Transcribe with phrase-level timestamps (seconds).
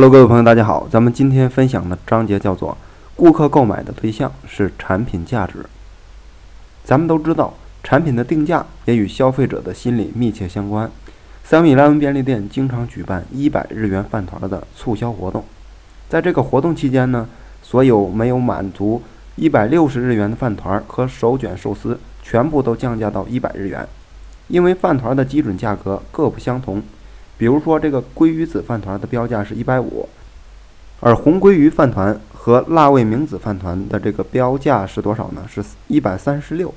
[0.00, 0.86] Hello，各位朋友，大家好。
[0.88, 2.78] 咱们今天分享的章节叫做
[3.16, 5.66] “顾客购买的对象是产品价值”。
[6.84, 7.52] 咱们都知道，
[7.82, 10.88] 产品的定价也与消费者的心理密切相关。
[11.42, 15.42] 三米莱文便利店经常举办一百日元饭团的促销活动，
[16.08, 17.28] 在这个活动期间呢，
[17.60, 19.02] 所有没有满足
[19.34, 23.84] 一百六十日元的饭团和手卷寿司全部都降价到一百日元。
[24.46, 26.80] 因为饭团的基准价格各不相同。
[27.38, 30.08] 比如说，这个鲑鱼子饭团的标价是一百五，
[30.98, 35.46] 而红鲑鱼饭团和辣味明子饭团的这个标价是多少呢？
[35.48, 36.74] 是一百三十六，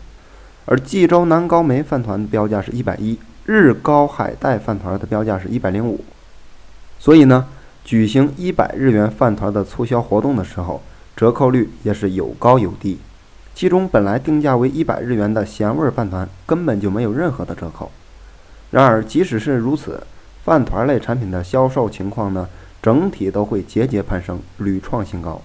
[0.66, 6.06] 而济州南高梅饭团标价是一百一，日高海带饭团的标价是一百零五。
[7.00, 7.48] 所以呢，
[7.84, 10.84] 举行一百日元饭团的促销活动的时候，
[11.16, 13.00] 折扣率也是有高有低。
[13.56, 17.92] 其中本来定价为一百日元的咸味饭团根本就没有任何的折扣。
[18.70, 20.04] 然而，即使是如此。
[20.44, 22.50] 饭团类产品的销售情况呢，
[22.82, 25.42] 整体都会节节攀升，屡创新高。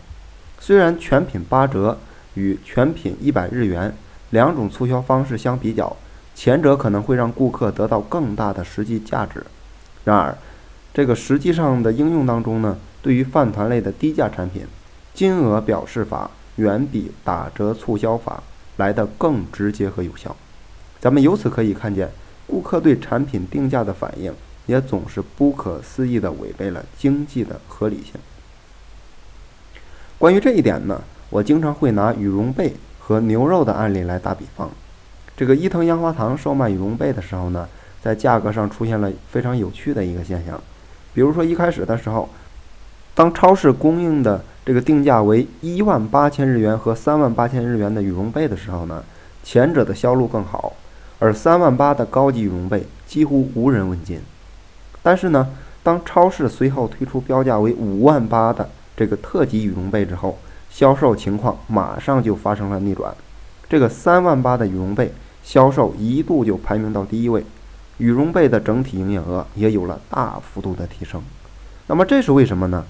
[0.58, 1.98] 虽然全品八折
[2.34, 3.94] 与全品一百日元
[4.30, 5.94] 两种促销方式相比较，
[6.34, 9.44] 前者可能会让顾客得到更大的实际价值。
[10.04, 10.36] 然而，
[10.94, 14.64] 这个实际上的应用当中呢，对于饭团类的低价产品，
[15.12, 18.42] 金额表示法远比打折促销法
[18.76, 20.34] 来的更直接和有效。
[20.98, 22.10] 咱们由此可以看见，
[22.46, 24.32] 顾客对产品定价的反应。
[24.66, 28.14] 也总是不可思议地违背了经济的合理性。
[30.18, 34.70] 关于这一点呢，我经常会拿羽绒被和牛肉的案例来打比方。
[35.36, 37.68] 这个伊藤洋华堂售卖羽绒被的时候呢，
[38.02, 40.60] 在价格上出现了非常有趣的一个现象。
[41.12, 42.28] 比如说一开始的时候，
[43.14, 49.04] 当超市供应的这个定价为一万八千日元和三万八千日元的羽绒被的时候呢，
[49.44, 50.72] 前者的销路更好，
[51.18, 54.20] 而三万八的高级羽绒被几乎无人问津。
[55.06, 55.46] 但是呢，
[55.84, 60.36] 当超市随后推出标价为五万八的这个特级羽绒被之后，
[60.68, 63.14] 销售情况马上就发生了逆转。
[63.68, 65.14] 这个三万八的羽绒被
[65.44, 67.46] 销售一度就排名到第一位，
[67.98, 71.22] 羽绒被的整体营业额也有了大幅度的提升。
[71.86, 72.84] 那么这是为什么呢？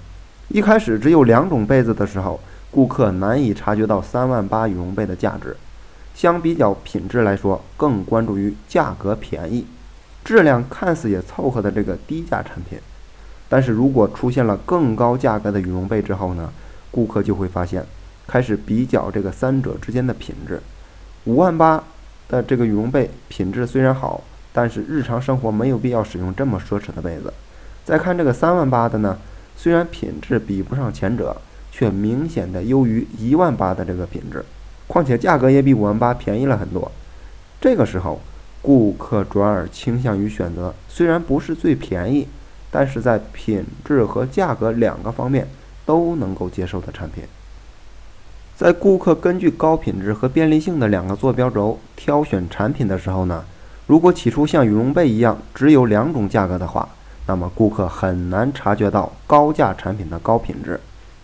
[0.47, 2.39] 一开始只有两种被子的时候，
[2.71, 5.55] 顾客难以察觉到三万八羽绒被的价值，
[6.15, 9.67] 相比较品质来说，更关注于价格便宜。
[10.27, 12.77] 质量看似也凑合的这个低价产品，
[13.47, 16.51] 但是如果出现了更高价格的羽绒被之后呢，
[16.91, 17.85] 顾客就会发现，
[18.27, 20.61] 开始比较这个三者之间的品质。
[21.23, 21.81] 五万八
[22.27, 24.21] 的这个羽绒被品质虽然好，
[24.51, 27.33] 但是日常生活没有必要使用这么奢侈的被子。
[27.85, 29.17] 再看这个三万八的呢，
[29.55, 31.37] 虽然品质比不上前者，
[31.71, 34.43] 却明显的优于一万八的这个品质，
[34.87, 36.91] 况且价格也比五万八便宜了很多。
[37.61, 38.19] 这个时候。
[38.67, 42.27] 顾客转而倾向于选择虽然不是最便宜，
[42.69, 45.47] 但是在品质和价格两个方面
[45.85, 47.23] 都能够接受的产品。
[48.57, 53.45] 在顾客根据高品质和便利性的两个坐标轴挑选产品的时候呢，
[53.85, 56.89] 如果起初像羽绒被一样只有两种价格的话，
[57.25, 60.77] 那么顾客很难察觉到高价产品的高品质，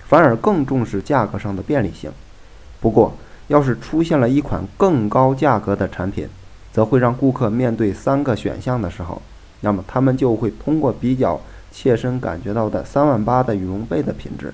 [0.07, 2.09] 反而更重视价格上的便利性。
[2.79, 3.13] 不过，
[3.49, 6.25] 要是出现了一款更高价格的产品，
[6.73, 9.21] 则会让顾客面对三个选项的时候，
[9.61, 11.39] 那么他们就会通过比较
[11.71, 14.53] 切身感觉到的三万八的羽绒被的品质，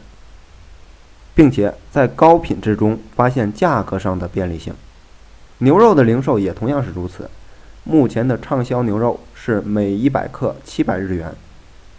[1.33, 4.73] 并且在高品质中发现价格上的便利性。
[5.59, 7.29] 牛肉的零售也同样是如此。
[7.85, 11.33] 目前的畅销牛肉是每一百克七百日元。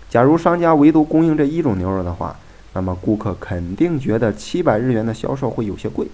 [0.09, 2.37] 假如商家唯独供应这一种牛肉的话，
[2.75, 6.07] 那么顾客肯定觉得七百日元的销售会有些贵，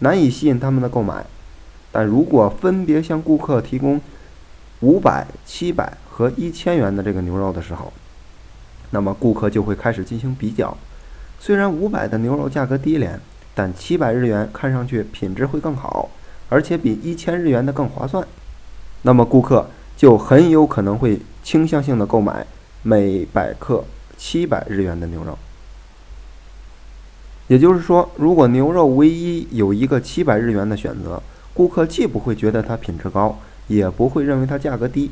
[0.00, 1.24] 难以吸引他们的购买。
[1.92, 4.00] 但如果分别向顾客提供
[4.80, 7.92] 五百、七百和一千元的这个牛肉的时候，
[8.90, 10.76] 那么顾客就会开始进行比较。
[11.38, 13.18] 虽然五百的牛肉价格低廉，
[13.54, 16.10] 但七百日元看上去品质会更好，
[16.48, 18.26] 而且比一千日元的更划算。
[19.02, 22.46] 那么顾客就很有可能会倾向性的购买
[22.82, 23.84] 每百克
[24.16, 25.38] 七百日元的牛肉。
[27.48, 31.20] 也就是说，如果牛肉唯一有一个七百日元的选择，
[31.52, 35.10] 顾客既不会觉得它品质高，也不会认为它价格低，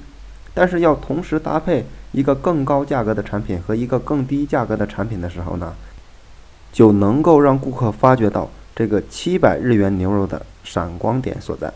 [0.55, 5.75] 但是要同时搭配一个更高价格的产品和一个更低价格的产品的时候呢，
[6.73, 11.73] 就能够让顾客发觉到这个七百日元牛肉的闪光点所在。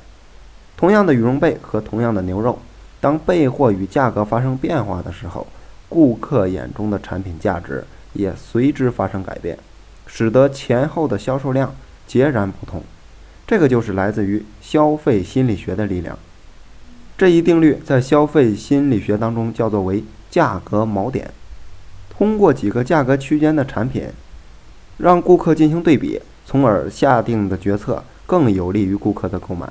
[0.77, 2.59] 同样的羽绒被和同样的牛肉，
[3.01, 5.47] 当备货与价格发生变化的时候，
[5.89, 9.59] 顾客眼中的产品价值也随之发生改变，
[10.07, 11.75] 使得前后的销售量
[12.07, 12.83] 截然不同。
[13.47, 16.19] 这个就是来自于消费心理学的力量。
[17.19, 21.31] 这一定律在消费心理学当中叫做为价格锚点。
[22.11, 24.09] 通过几个价格区间的产品，
[24.99, 29.69] 让顾客进行对比，从而下定的决策更有利于顾客的购买。